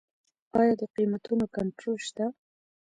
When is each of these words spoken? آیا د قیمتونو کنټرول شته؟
آیا 0.59 0.73
د 0.79 0.83
قیمتونو 0.95 1.45
کنټرول 1.55 1.97
شته؟ 2.07 2.25